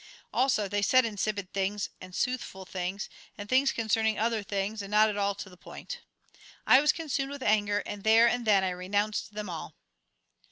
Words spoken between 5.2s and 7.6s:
to the point. I was consumed with